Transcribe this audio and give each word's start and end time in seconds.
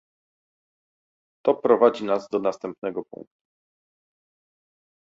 To 1.45 1.53
prowadzi 1.53 2.03
nas 2.05 2.27
do 2.29 2.39
następnego 2.39 3.03
punktu 3.13 3.35